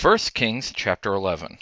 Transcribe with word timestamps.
1 0.00 0.16
Kings 0.32 0.72
chapter 0.76 1.12
11. 1.12 1.58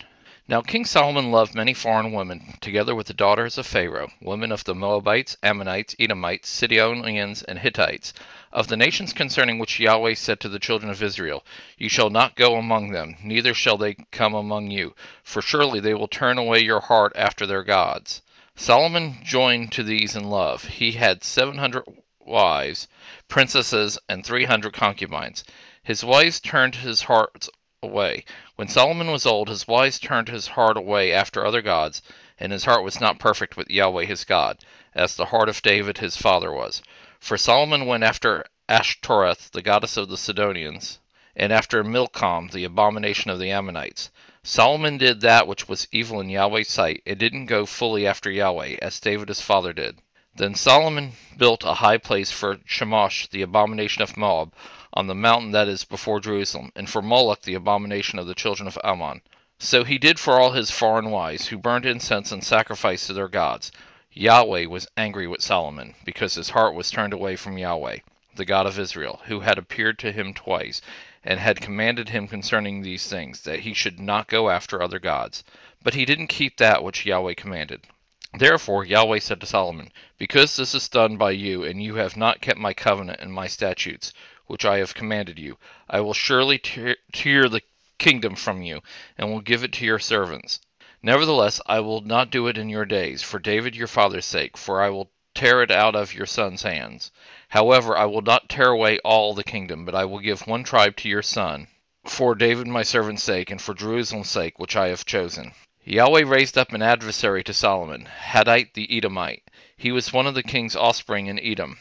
Now 0.46 0.60
King 0.60 0.85
Solomon 0.85 1.30
loved 1.30 1.54
many 1.54 1.72
foreign 1.72 2.12
women, 2.12 2.59
together 2.61 2.95
with 2.95 3.06
the 3.06 3.14
daughters 3.14 3.56
of 3.56 3.66
Pharaoh, 3.66 4.12
women 4.21 4.53
of 4.53 4.62
the 4.64 4.74
Moabites, 4.74 5.38
Ammonites, 5.43 5.96
Edomites, 5.98 6.51
Sidonians, 6.51 7.43
and 7.45 7.59
Hittites, 7.59 8.12
of 8.53 8.69
the 8.69 8.77
nations 8.77 9.14
concerning 9.14 9.59
which 9.59 9.80
Yahweh 9.80 10.12
said 10.12 10.38
to 10.41 10.51
the 10.51 10.59
children 10.59 10.91
of 10.91 11.03
Israel, 11.03 11.46
You 11.79 11.88
shall 11.88 12.11
not 12.11 12.37
go 12.37 12.57
among 12.57 12.93
them, 12.93 13.17
neither 13.22 13.54
shall 13.54 13.78
they 13.78 13.94
come 14.12 14.35
among 14.35 14.71
you, 14.71 14.94
for 15.22 15.40
surely 15.40 15.80
they 15.80 15.94
will 15.94 16.06
turn 16.06 16.37
away 16.37 16.60
your 16.60 16.80
heart 16.80 17.14
after 17.16 17.46
their 17.46 17.64
gods. 17.64 18.20
Solomon 18.55 19.16
joined 19.24 19.73
to 19.73 19.82
these 19.82 20.14
in 20.14 20.24
love. 20.24 20.62
He 20.62 20.92
had 20.92 21.24
seven 21.24 21.56
hundred 21.56 21.84
wives, 22.20 22.87
princesses, 23.28 23.98
and 24.10 24.27
three 24.27 24.45
hundred 24.45 24.74
concubines. 24.74 25.42
His 25.82 26.05
wives 26.05 26.38
turned 26.38 26.74
his 26.74 27.00
heart 27.00 27.48
away. 27.87 28.24
When 28.56 28.68
Solomon 28.68 29.10
was 29.10 29.24
old, 29.24 29.48
his 29.48 29.68
wives 29.68 29.98
turned 29.98 30.28
his 30.28 30.48
heart 30.48 30.77
away 30.77 31.12
after 31.12 31.46
other 31.46 31.62
gods, 31.62 32.02
and 32.38 32.50
his 32.50 32.64
heart 32.64 32.82
was 32.82 33.00
not 33.00 33.18
perfect 33.18 33.56
with 33.56 33.70
Yahweh 33.70 34.04
his 34.04 34.24
God, 34.24 34.58
as 34.94 35.14
the 35.14 35.27
heart 35.27 35.48
of 35.48 35.62
David 35.62 35.98
his 35.98 36.16
father 36.16 36.52
was. 36.52 36.82
For 37.20 37.38
Solomon 37.38 37.86
went 37.86 38.02
after 38.02 38.44
Ashtoreth, 38.68 39.52
the 39.52 39.62
goddess 39.62 39.96
of 39.96 40.08
the 40.08 40.18
Sidonians, 40.18 40.98
and 41.36 41.52
after 41.52 41.84
Milcom, 41.84 42.48
the 42.48 42.64
abomination 42.64 43.30
of 43.30 43.38
the 43.38 43.50
Ammonites. 43.50 44.10
Solomon 44.42 44.98
did 44.98 45.20
that 45.20 45.46
which 45.46 45.68
was 45.68 45.88
evil 45.92 46.20
in 46.20 46.28
Yahweh's 46.28 46.68
sight, 46.68 47.02
and 47.06 47.18
didn't 47.18 47.46
go 47.46 47.66
fully 47.66 48.06
after 48.06 48.30
Yahweh, 48.30 48.77
as 48.82 48.98
David 49.00 49.28
his 49.28 49.41
father 49.41 49.72
did. 49.72 49.98
Then 50.38 50.54
Solomon 50.54 51.12
built 51.38 51.64
a 51.64 51.72
high 51.72 51.96
place 51.96 52.30
for 52.30 52.56
Chemosh, 52.56 53.30
the 53.30 53.40
abomination 53.40 54.02
of 54.02 54.18
Moab, 54.18 54.52
on 54.92 55.06
the 55.06 55.14
mountain 55.14 55.52
that 55.52 55.66
is 55.66 55.84
before 55.84 56.20
Jerusalem, 56.20 56.72
and 56.77 56.90
for 56.90 57.00
Moloch, 57.00 57.40
the 57.40 57.54
abomination 57.54 58.18
of 58.18 58.27
the 58.27 58.34
children 58.34 58.66
of 58.66 58.78
Ammon. 58.84 59.22
So 59.58 59.82
he 59.82 59.96
did 59.96 60.18
for 60.18 60.38
all 60.38 60.52
his 60.52 60.70
foreign 60.70 61.11
wives, 61.11 61.46
who 61.46 61.56
burned 61.56 61.86
incense 61.86 62.33
and 62.33 62.44
sacrificed 62.44 63.06
to 63.06 63.14
their 63.14 63.28
gods. 63.28 63.72
Yahweh 64.12 64.66
was 64.66 64.86
angry 64.94 65.27
with 65.27 65.41
Solomon, 65.41 65.94
because 66.05 66.34
his 66.34 66.50
heart 66.50 66.74
was 66.74 66.91
turned 66.91 67.14
away 67.14 67.36
from 67.36 67.56
Yahweh, 67.56 68.00
the 68.34 68.44
God 68.44 68.66
of 68.66 68.78
Israel, 68.78 69.22
who 69.24 69.41
had 69.41 69.56
appeared 69.56 69.98
to 70.00 70.12
him 70.12 70.34
twice, 70.34 70.83
and 71.24 71.41
had 71.41 71.62
commanded 71.62 72.11
him 72.11 72.28
concerning 72.28 72.83
these 72.83 73.08
things, 73.08 73.41
that 73.44 73.61
he 73.61 73.72
should 73.72 73.98
not 73.98 74.28
go 74.28 74.50
after 74.50 74.83
other 74.83 74.98
gods. 74.98 75.44
But 75.83 75.94
he 75.94 76.05
didn't 76.05 76.27
keep 76.27 76.58
that 76.58 76.84
which 76.84 77.06
Yahweh 77.06 77.33
commanded. 77.39 77.86
Therefore 78.34 78.84
Yahweh 78.84 79.20
said 79.20 79.41
to 79.41 79.46
Solomon, 79.46 79.92
Because 80.19 80.56
this 80.56 80.74
is 80.74 80.88
done 80.88 81.16
by 81.16 81.30
you, 81.30 81.62
and 81.62 81.80
you 81.80 81.94
have 81.94 82.16
not 82.16 82.41
kept 82.41 82.58
my 82.58 82.74
covenant 82.74 83.20
and 83.20 83.33
my 83.33 83.46
statutes, 83.46 84.12
which 84.46 84.64
I 84.64 84.78
have 84.78 84.94
commanded 84.94 85.38
you, 85.38 85.58
I 85.88 86.00
will 86.00 86.12
surely 86.12 86.58
tear, 86.58 86.96
tear 87.12 87.48
the 87.48 87.62
kingdom 87.98 88.34
from 88.34 88.62
you, 88.62 88.83
and 89.16 89.30
will 89.30 89.41
give 89.41 89.62
it 89.62 89.72
to 89.74 89.84
your 89.84 90.00
servants. 90.00 90.60
Nevertheless, 91.02 91.60
I 91.66 91.78
will 91.78 92.00
not 92.00 92.30
do 92.30 92.48
it 92.48 92.58
in 92.58 92.68
your 92.68 92.84
days, 92.84 93.22
for 93.22 93.38
David 93.38 93.77
your 93.77 93.86
father's 93.86 94.24
sake, 94.24 94.56
for 94.56 94.83
I 94.83 94.90
will 94.90 95.11
tear 95.34 95.62
it 95.62 95.70
out 95.70 95.94
of 95.94 96.12
your 96.12 96.27
son's 96.27 96.62
hands. 96.62 97.12
However, 97.50 97.96
I 97.96 98.06
will 98.06 98.22
not 98.22 98.48
tear 98.48 98.70
away 98.70 98.98
all 99.05 99.34
the 99.34 99.44
kingdom, 99.44 99.84
but 99.84 99.94
I 99.94 100.05
will 100.05 100.18
give 100.18 100.48
one 100.48 100.64
tribe 100.64 100.96
to 100.96 101.08
your 101.08 101.22
son, 101.22 101.68
for 102.05 102.34
David 102.34 102.66
my 102.66 102.83
servant's 102.83 103.22
sake, 103.22 103.50
and 103.50 103.62
for 103.62 103.72
Jerusalem's 103.72 104.30
sake, 104.30 104.58
which 104.58 104.74
I 104.74 104.88
have 104.88 105.05
chosen. 105.05 105.52
Yahweh 105.89 106.25
raised 106.27 106.59
up 106.59 106.73
an 106.73 106.83
adversary 106.83 107.45
to 107.45 107.55
Solomon, 107.55 108.06
Hadad 108.06 108.70
the 108.75 108.97
Edomite. 108.97 109.45
He 109.77 109.92
was 109.92 110.12
one 110.12 110.27
of 110.27 110.34
the 110.34 110.42
king's 110.42 110.75
offspring 110.75 111.29
in 111.29 111.39
Edom. 111.39 111.79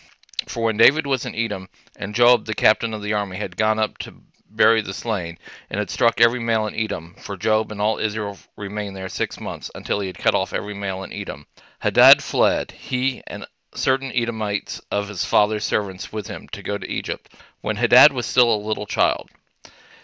For 0.47 0.61
when 0.61 0.77
David 0.77 1.07
was 1.07 1.25
in 1.25 1.33
Edom, 1.33 1.69
and 1.95 2.13
Joab 2.13 2.45
the 2.45 2.53
captain 2.53 2.93
of 2.93 3.01
the 3.01 3.13
army 3.13 3.37
had 3.37 3.57
gone 3.57 3.79
up 3.79 3.97
to 3.97 4.21
bury 4.47 4.81
the 4.81 4.93
slain, 4.93 5.39
and 5.71 5.79
had 5.79 5.89
struck 5.89 6.21
every 6.21 6.39
male 6.39 6.67
in 6.67 6.75
Edom, 6.75 7.15
for 7.17 7.35
Joab 7.35 7.71
and 7.71 7.81
all 7.81 7.97
Israel 7.97 8.37
remained 8.55 8.95
there 8.95 9.09
six 9.09 9.39
months, 9.39 9.71
until 9.73 9.99
he 9.99 10.05
had 10.05 10.19
cut 10.19 10.35
off 10.35 10.53
every 10.53 10.75
male 10.75 11.01
in 11.01 11.11
Edom. 11.11 11.47
Hadad 11.79 12.21
fled, 12.21 12.73
he 12.73 13.23
and 13.25 13.47
certain 13.73 14.11
Edomites 14.13 14.79
of 14.91 15.07
his 15.07 15.25
father's 15.25 15.65
servants 15.65 16.13
with 16.13 16.27
him, 16.27 16.47
to 16.49 16.61
go 16.61 16.77
to 16.77 16.87
Egypt, 16.87 17.33
when 17.61 17.77
Hadad 17.77 18.13
was 18.13 18.27
still 18.27 18.53
a 18.53 18.67
little 18.67 18.85
child. 18.85 19.31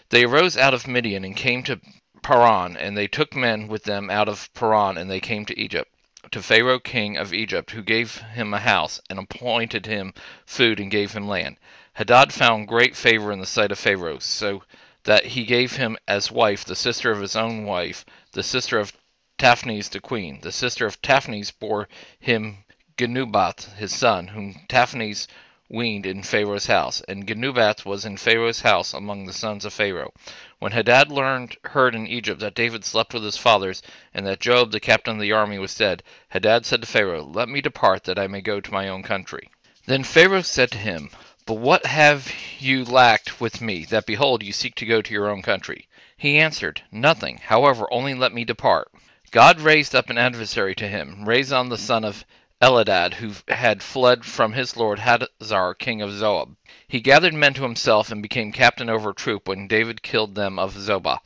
They 0.08 0.24
arose 0.24 0.56
out 0.56 0.74
of 0.74 0.88
Midian 0.88 1.24
and 1.24 1.36
came 1.36 1.62
to 1.62 1.80
Paran, 2.22 2.76
and 2.76 2.96
they 2.96 3.08
took 3.08 3.34
men 3.34 3.66
with 3.66 3.82
them 3.82 4.08
out 4.08 4.28
of 4.28 4.48
Paran, 4.54 4.96
and 4.96 5.10
they 5.10 5.18
came 5.18 5.44
to 5.46 5.58
Egypt, 5.58 5.92
to 6.30 6.40
Pharaoh 6.40 6.78
king 6.78 7.16
of 7.16 7.34
Egypt, 7.34 7.72
who 7.72 7.82
gave 7.82 8.18
him 8.18 8.54
a 8.54 8.60
house, 8.60 9.00
and 9.10 9.18
appointed 9.18 9.86
him 9.86 10.14
food, 10.46 10.78
and 10.78 10.88
gave 10.88 11.10
him 11.14 11.26
land. 11.26 11.56
Hadad 11.94 12.32
found 12.32 12.68
great 12.68 12.94
favor 12.94 13.32
in 13.32 13.40
the 13.40 13.44
sight 13.44 13.72
of 13.72 13.78
Pharaoh, 13.80 14.20
so 14.20 14.62
that 15.02 15.26
he 15.26 15.44
gave 15.44 15.74
him 15.74 15.98
as 16.06 16.30
wife 16.30 16.64
the 16.64 16.76
sister 16.76 17.10
of 17.10 17.20
his 17.20 17.34
own 17.34 17.64
wife, 17.64 18.04
the 18.30 18.44
sister 18.44 18.78
of 18.78 18.92
Tahpenes 19.36 19.88
the 19.88 19.98
queen. 19.98 20.38
The 20.42 20.52
sister 20.52 20.86
of 20.86 21.02
Tahpenes 21.02 21.50
bore 21.50 21.88
him 22.20 22.58
Genubath 22.96 23.74
his 23.78 23.92
son, 23.92 24.28
whom 24.28 24.60
Tahpenes 24.68 25.26
weaned 25.72 26.04
in 26.04 26.22
Pharaoh's 26.22 26.66
house, 26.66 27.00
and 27.08 27.26
Genubath 27.26 27.86
was 27.86 28.04
in 28.04 28.18
Pharaoh's 28.18 28.60
house 28.60 28.92
among 28.92 29.24
the 29.24 29.32
sons 29.32 29.64
of 29.64 29.72
Pharaoh. 29.72 30.12
When 30.58 30.72
Hadad 30.72 31.10
learned 31.10 31.56
heard 31.64 31.94
in 31.94 32.06
Egypt 32.06 32.40
that 32.40 32.54
David 32.54 32.84
slept 32.84 33.14
with 33.14 33.24
his 33.24 33.38
fathers, 33.38 33.82
and 34.12 34.26
that 34.26 34.38
Joab 34.38 34.70
the 34.70 34.80
captain 34.80 35.14
of 35.14 35.22
the 35.22 35.32
army 35.32 35.58
was 35.58 35.74
dead, 35.74 36.02
Hadad 36.28 36.66
said 36.66 36.82
to 36.82 36.86
Pharaoh, 36.86 37.24
Let 37.24 37.48
me 37.48 37.62
depart, 37.62 38.04
that 38.04 38.18
I 38.18 38.26
may 38.26 38.42
go 38.42 38.60
to 38.60 38.70
my 38.70 38.86
own 38.88 39.02
country. 39.02 39.48
Then 39.86 40.04
Pharaoh 40.04 40.42
said 40.42 40.70
to 40.72 40.78
him, 40.78 41.08
But 41.46 41.54
what 41.54 41.86
have 41.86 42.30
you 42.58 42.84
lacked 42.84 43.40
with 43.40 43.62
me, 43.62 43.86
that 43.86 44.04
behold, 44.04 44.42
you 44.42 44.52
seek 44.52 44.74
to 44.74 44.84
go 44.84 45.00
to 45.00 45.12
your 45.14 45.30
own 45.30 45.40
country? 45.40 45.88
He 46.18 46.36
answered, 46.36 46.82
Nothing, 46.92 47.40
however, 47.42 47.88
only 47.90 48.12
let 48.12 48.34
me 48.34 48.44
depart. 48.44 48.90
God 49.30 49.58
raised 49.58 49.94
up 49.94 50.10
an 50.10 50.18
adversary 50.18 50.74
to 50.74 50.86
him, 50.86 51.24
Rezon 51.24 51.70
the 51.70 51.78
son 51.78 52.04
of 52.04 52.26
Eliada, 52.62 53.14
who 53.14 53.32
had 53.48 53.82
fled 53.82 54.24
from 54.24 54.52
his 54.52 54.76
lord 54.76 55.00
Hadadezer, 55.00 55.76
king 55.76 56.00
of 56.00 56.10
Zobah. 56.12 56.54
He 56.86 57.00
gathered 57.00 57.34
men 57.34 57.54
to 57.54 57.64
himself 57.64 58.12
and 58.12 58.22
became 58.22 58.52
captain 58.52 58.88
over 58.88 59.10
a 59.10 59.14
troop 59.14 59.48
when 59.48 59.66
David 59.66 60.00
killed 60.00 60.36
them 60.36 60.60
of 60.60 60.76
Zobah. 60.78 61.18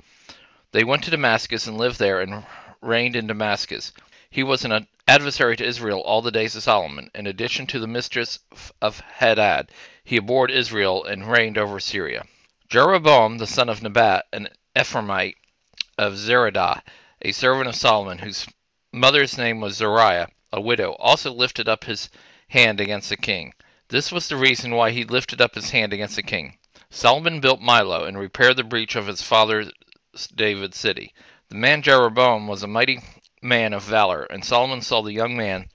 They 0.73 0.83
went 0.83 1.05
to 1.05 1.11
Damascus 1.11 1.67
and 1.67 1.77
lived 1.77 1.99
there 1.99 2.23
and 2.23 2.47
reigned 2.81 3.17
in 3.17 3.27
Damascus. 3.27 3.93
He 4.31 4.43
was 4.43 4.65
an 4.65 4.87
adversary 5.07 5.59
to 5.59 5.67
Israel 5.67 6.01
all 6.01 6.23
the 6.23 6.31
days 6.31 6.57
of 6.57 6.63
Solomon. 6.63 7.11
In 7.15 7.27
addition 7.27 7.67
to 7.67 7.79
the 7.81 7.87
mistress 7.87 8.39
of 8.81 9.01
Hadad, 9.01 9.71
he 10.05 10.17
abhorred 10.17 10.51
Israel 10.51 11.05
and 11.05 11.31
reigned 11.31 11.59
over 11.59 11.81
Syria. 11.81 12.25
Jeroboam, 12.71 13.37
the 13.37 13.47
son 13.47 13.69
of 13.69 13.83
Nebat, 13.83 14.25
an 14.33 14.49
Ephraimite 14.75 15.37
of 15.99 16.15
Zeredah, 16.17 16.81
a 17.21 17.33
servant 17.33 17.69
of 17.69 17.77
Solomon, 17.77 18.17
whose 18.17 18.47
mother's 18.97 19.37
name 19.37 19.61
was 19.61 19.77
Zeruah, 19.77 20.29
a 20.53 20.61
widow, 20.61 20.93
also 20.99 21.31
lifted 21.33 21.69
up 21.69 21.85
his 21.85 22.09
hand 22.49 22.81
against 22.81 23.11
the 23.11 23.17
king. 23.17 23.53
This 23.89 24.11
was 24.11 24.29
the 24.29 24.37
reason 24.37 24.75
why 24.75 24.91
he 24.91 25.05
lifted 25.05 25.41
up 25.41 25.55
his 25.55 25.71
hand 25.71 25.93
against 25.93 26.17
the 26.17 26.23
king. 26.23 26.59
Solomon 26.91 27.41
built 27.41 27.61
Millo 27.61 28.09
and 28.09 28.19
repaired 28.19 28.57
the 28.57 28.65
breach 28.65 28.97
of 28.97 29.07
his 29.07 29.21
father 29.23 29.71
David's 30.35 30.79
city. 30.79 31.13
The 31.51 31.57
man 31.57 31.83
Jeroboam 31.83 32.49
was 32.49 32.63
a 32.63 32.67
mighty 32.67 33.01
man 33.43 33.73
of 33.73 33.83
valor, 33.83 34.25
and 34.25 34.45
Solomon 34.45 34.81
saw 34.81 35.03
the 35.03 35.13
young 35.13 35.37
man 35.37 35.69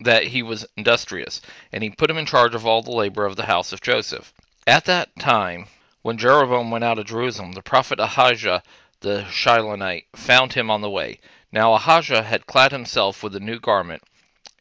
that 0.00 0.26
he 0.26 0.42
was 0.42 0.66
industrious, 0.76 1.40
and 1.70 1.84
he 1.84 1.90
put 1.90 2.10
him 2.10 2.18
in 2.18 2.26
charge 2.26 2.54
of 2.54 2.66
all 2.66 2.82
the 2.82 2.90
labor 2.90 3.24
of 3.24 3.36
the 3.36 3.46
house 3.46 3.72
of 3.72 3.80
Joseph. 3.80 4.34
At 4.66 4.84
that 4.86 5.16
time, 5.18 5.68
when 6.02 6.18
Jeroboam 6.18 6.70
went 6.72 6.82
out 6.82 6.98
of 6.98 7.06
Jerusalem, 7.06 7.52
the 7.52 7.62
prophet 7.62 8.00
Ahijah 8.00 8.62
the 9.00 9.24
Shilonite 9.30 10.06
found 10.14 10.52
him 10.52 10.70
on 10.70 10.80
the 10.80 10.90
way. 10.90 11.18
Now 11.54 11.74
Ahijah 11.74 12.22
had 12.22 12.46
clad 12.46 12.72
himself 12.72 13.22
with 13.22 13.36
a 13.36 13.40
new 13.40 13.60
garment, 13.60 14.02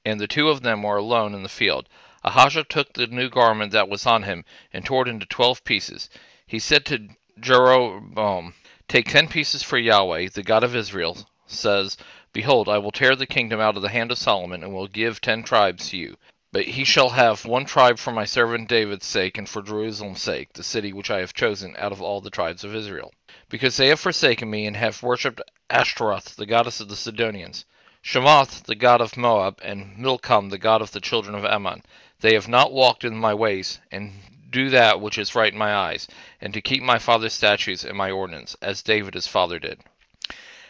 and 0.04 0.20
the 0.20 0.28
two 0.28 0.50
of 0.50 0.62
them 0.62 0.84
were 0.84 0.98
alone 0.98 1.34
in 1.34 1.42
the 1.42 1.48
field. 1.48 1.88
Ahijah 2.22 2.66
took 2.66 2.92
the 2.92 3.08
new 3.08 3.30
garment 3.30 3.72
that 3.72 3.88
was 3.88 4.06
on 4.06 4.24
him, 4.24 4.44
and 4.74 4.84
tore 4.84 5.08
it 5.08 5.10
into 5.10 5.26
twelve 5.26 5.64
pieces. 5.64 6.10
He 6.46 6.60
said 6.60 6.86
to 6.88 7.08
Jeroboam, 7.40 8.56
Take 8.90 9.10
ten 9.10 9.30
pieces 9.30 9.64
for 9.64 9.78
Yahweh, 9.78 10.28
the 10.34 10.44
God 10.44 10.66
of 10.66 10.76
Israel, 10.76 11.18
says, 11.48 11.96
Behold, 12.34 12.68
I 12.68 12.78
will 12.80 12.92
tear 12.92 13.16
the 13.16 13.26
kingdom 13.26 13.62
out 13.62 13.78
of 13.78 13.84
the 13.84 13.88
hand 13.88 14.12
of 14.12 14.18
Solomon, 14.18 14.62
and 14.62 14.74
will 14.74 14.90
give 14.90 15.22
ten 15.22 15.44
tribes 15.44 15.92
to 15.92 15.98
you. 15.98 16.18
But 16.54 16.66
he 16.66 16.84
shall 16.84 17.12
have 17.12 17.46
one 17.46 17.64
tribe 17.64 17.98
for 17.98 18.12
my 18.12 18.26
servant 18.26 18.68
David's 18.68 19.06
sake, 19.06 19.38
and 19.38 19.48
for 19.48 19.62
Jerusalem's 19.62 20.22
sake, 20.22 20.52
the 20.52 20.64
city 20.64 20.92
which 20.92 21.10
I 21.10 21.20
have 21.22 21.34
chosen 21.34 21.78
out 21.78 21.94
of 21.94 22.02
all 22.02 22.20
the 22.20 22.30
tribes 22.30 22.66
of 22.66 22.76
Israel. 22.76 23.14
Because 23.48 23.78
they 23.78 23.88
have 23.88 24.02
forsaken 24.02 24.50
me, 24.50 24.66
and 24.66 24.76
have 24.76 25.02
worshipped 25.02 25.40
Ashtoreth, 25.70 26.36
the 26.36 26.46
goddess 26.46 26.82
of 26.82 26.90
the 26.90 26.98
Sidonians, 26.98 27.64
Chemosh, 28.04 28.64
the 28.64 28.76
god 28.76 29.00
of 29.00 29.16
Moab, 29.16 29.62
and 29.64 29.98
Milcom, 29.98 30.50
the 30.50 30.58
god 30.58 30.82
of 30.82 30.92
the 30.92 31.00
children 31.00 31.36
of 31.36 31.46
Ammon. 31.46 31.84
They 32.20 32.34
have 32.34 32.50
not 32.50 32.74
walked 32.74 33.06
in 33.06 33.16
my 33.16 33.34
ways, 33.34 33.80
and 33.90 34.12
do 34.50 34.70
that 34.72 35.00
which 35.00 35.18
is 35.18 35.34
right 35.34 35.54
in 35.54 35.58
my 35.58 35.74
eyes, 35.74 36.06
and 36.42 36.54
to 36.54 36.60
keep 36.60 36.84
my 36.84 37.00
father's 37.00 37.32
statutes 37.32 37.86
and 37.86 37.98
my 37.98 38.12
ordinance, 38.12 38.58
as 38.62 38.82
David 38.82 39.14
his 39.14 39.26
father 39.26 39.58
did. 39.58 39.80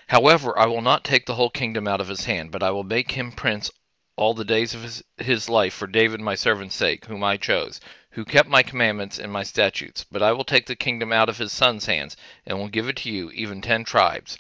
However, 0.10 0.60
I 0.60 0.68
will 0.68 0.84
not 0.84 1.04
take 1.04 1.26
the 1.26 1.34
whole 1.34 1.50
kingdom 1.50 1.88
out 1.88 2.02
of 2.02 2.08
his 2.08 2.26
hand, 2.26 2.52
but 2.52 2.62
I 2.62 2.70
will 2.70 2.84
make 2.84 3.14
him 3.14 3.32
prince 3.32 3.72
all 4.22 4.36
the 4.36 4.46
days 4.46 4.76
of 4.76 4.84
his, 4.84 5.04
his 5.18 5.50
life 5.50 5.74
for 5.74 5.88
David 5.88 6.22
my 6.22 6.36
servant's 6.36 6.76
sake, 6.76 7.06
whom 7.06 7.24
I 7.24 7.38
chose, 7.38 7.82
who 8.12 8.24
kept 8.24 8.48
my 8.48 8.62
commandments 8.62 9.18
and 9.18 9.32
my 9.32 9.42
statutes. 9.42 10.06
But 10.12 10.22
I 10.22 10.32
will 10.32 10.44
take 10.44 10.68
the 10.68 10.76
kingdom 10.76 11.12
out 11.12 11.28
of 11.28 11.40
his 11.40 11.52
son's 11.52 11.88
hands, 11.88 12.16
and 12.46 12.60
will 12.60 12.68
give 12.68 12.88
it 12.88 12.98
to 12.98 13.10
you, 13.10 13.32
even 13.32 13.62
ten 13.62 13.84
tribes. 13.84 14.38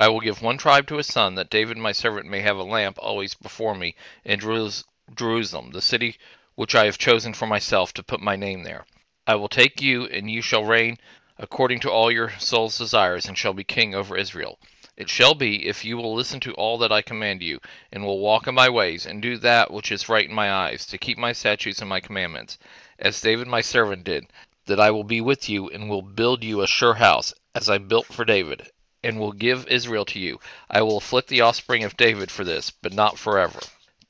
I 0.00 0.08
will 0.08 0.18
give 0.18 0.42
one 0.42 0.58
tribe 0.58 0.88
to 0.88 0.96
his 0.96 1.06
son, 1.06 1.36
that 1.36 1.48
David 1.48 1.76
my 1.76 1.92
servant 1.92 2.26
may 2.26 2.40
have 2.40 2.56
a 2.56 2.64
lamp 2.64 2.98
always 3.00 3.36
before 3.36 3.76
me 3.76 3.94
in 4.24 4.40
Jerusalem, 4.40 5.70
the 5.70 5.80
city 5.80 6.16
which 6.56 6.74
I 6.74 6.86
have 6.86 6.98
chosen 6.98 7.32
for 7.32 7.46
myself 7.46 7.94
to 7.94 8.02
put 8.02 8.20
my 8.20 8.34
name 8.34 8.64
there. 8.64 8.84
I 9.28 9.36
will 9.36 9.48
take 9.48 9.80
you, 9.80 10.06
and 10.06 10.28
you 10.28 10.42
shall 10.42 10.64
reign 10.64 10.98
according 11.38 11.78
to 11.80 11.90
all 11.92 12.10
your 12.10 12.32
soul's 12.40 12.76
desires, 12.76 13.26
and 13.26 13.38
shall 13.38 13.54
be 13.54 13.62
king 13.62 13.94
over 13.94 14.16
Israel. 14.16 14.58
It 15.00 15.08
shall 15.08 15.32
be, 15.32 15.66
if 15.66 15.82
you 15.82 15.96
will 15.96 16.14
listen 16.14 16.40
to 16.40 16.52
all 16.56 16.76
that 16.76 16.92
I 16.92 17.00
command 17.00 17.42
you, 17.42 17.58
and 17.90 18.04
will 18.04 18.18
walk 18.18 18.46
in 18.46 18.54
my 18.54 18.68
ways, 18.68 19.06
and 19.06 19.22
do 19.22 19.38
that 19.38 19.70
which 19.70 19.90
is 19.90 20.10
right 20.10 20.28
in 20.28 20.34
my 20.34 20.52
eyes, 20.52 20.84
to 20.84 20.98
keep 20.98 21.16
my 21.16 21.32
statutes 21.32 21.80
and 21.80 21.88
my 21.88 22.00
commandments, 22.00 22.58
as 22.98 23.18
David 23.22 23.46
my 23.46 23.62
servant 23.62 24.04
did, 24.04 24.26
that 24.66 24.78
I 24.78 24.90
will 24.90 25.04
be 25.04 25.22
with 25.22 25.48
you, 25.48 25.70
and 25.70 25.88
will 25.88 26.02
build 26.02 26.44
you 26.44 26.60
a 26.60 26.66
sure 26.66 26.92
house, 26.92 27.32
as 27.54 27.70
I 27.70 27.78
built 27.78 28.08
for 28.08 28.26
David, 28.26 28.70
and 29.02 29.18
will 29.18 29.32
give 29.32 29.66
Israel 29.68 30.04
to 30.04 30.18
you. 30.18 30.38
I 30.68 30.82
will 30.82 30.98
afflict 30.98 31.28
the 31.28 31.40
offspring 31.40 31.82
of 31.82 31.96
David 31.96 32.30
for 32.30 32.44
this, 32.44 32.70
but 32.70 32.92
not 32.92 33.18
forever. 33.18 33.60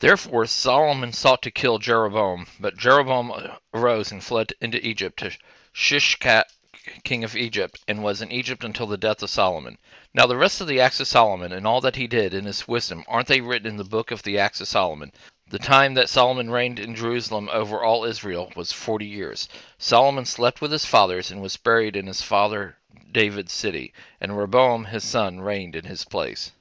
Therefore 0.00 0.46
Solomon 0.46 1.12
sought 1.12 1.42
to 1.42 1.52
kill 1.52 1.78
Jeroboam, 1.78 2.48
but 2.58 2.76
Jeroboam 2.76 3.30
arose 3.72 4.10
and 4.10 4.24
fled 4.24 4.54
into 4.60 4.84
Egypt 4.84 5.20
to 5.20 5.30
Shishak 5.72 6.46
king 7.02 7.24
of 7.24 7.34
Egypt, 7.34 7.80
and 7.88 8.00
was 8.00 8.22
in 8.22 8.30
Egypt 8.30 8.62
until 8.62 8.86
the 8.86 8.96
death 8.96 9.24
of 9.24 9.28
Solomon. 9.30 9.76
Now 10.14 10.26
the 10.26 10.36
rest 10.36 10.60
of 10.60 10.68
the 10.68 10.80
acts 10.80 11.00
of 11.00 11.08
Solomon, 11.08 11.50
and 11.52 11.66
all 11.66 11.80
that 11.80 11.96
he 11.96 12.06
did 12.06 12.32
in 12.32 12.44
his 12.44 12.68
wisdom, 12.68 13.02
aren't 13.08 13.26
they 13.26 13.40
written 13.40 13.66
in 13.66 13.76
the 13.76 13.82
book 13.82 14.12
of 14.12 14.22
the 14.22 14.38
acts 14.38 14.60
of 14.60 14.68
Solomon? 14.68 15.10
The 15.48 15.58
time 15.58 15.94
that 15.94 16.08
Solomon 16.08 16.48
reigned 16.48 16.78
in 16.78 16.94
Jerusalem 16.94 17.48
over 17.52 17.82
all 17.82 18.04
Israel 18.04 18.52
was 18.54 18.70
forty 18.70 19.06
years. 19.06 19.48
Solomon 19.78 20.24
slept 20.24 20.60
with 20.60 20.70
his 20.70 20.86
fathers, 20.86 21.32
and 21.32 21.42
was 21.42 21.56
buried 21.56 21.96
in 21.96 22.06
his 22.06 22.22
father 22.22 22.76
David's 23.10 23.52
city, 23.52 23.92
and 24.20 24.36
Rehoboam 24.36 24.84
his 24.84 25.02
son 25.02 25.40
reigned 25.40 25.74
in 25.74 25.86
his 25.86 26.04
place. 26.04 26.52